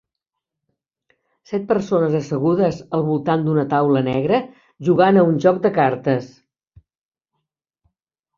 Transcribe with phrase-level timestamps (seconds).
[1.51, 4.41] Set persones assegudes al voltant d'una taula negra
[4.89, 6.33] jugant a un joc de cartes